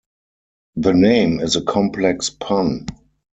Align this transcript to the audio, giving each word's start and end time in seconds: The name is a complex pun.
The 0.77 0.93
name 0.95 1.39
is 1.41 1.55
a 1.55 1.61
complex 1.61 2.31
pun. 2.31 2.87